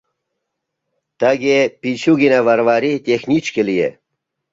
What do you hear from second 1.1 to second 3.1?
Тыге Пичугина Варвари